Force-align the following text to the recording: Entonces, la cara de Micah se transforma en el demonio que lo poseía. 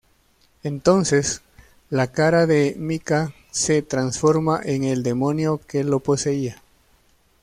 Entonces, 0.63 1.43
la 1.91 2.07
cara 2.11 2.47
de 2.47 2.73
Micah 2.79 3.33
se 3.51 3.83
transforma 3.83 4.59
en 4.63 4.83
el 4.83 5.03
demonio 5.03 5.61
que 5.67 5.83
lo 5.83 5.99
poseía. 5.99 6.59